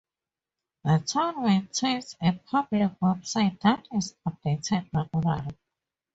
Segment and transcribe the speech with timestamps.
[0.83, 5.55] The town maintains a public website that is updated regularly.